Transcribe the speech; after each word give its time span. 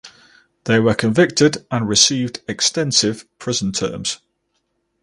They 0.63 0.79
were 0.79 0.95
convicted 0.95 1.63
and 1.69 1.87
received 1.87 2.41
extensive 2.47 3.27
prison 3.37 3.71
terms. 3.71 4.17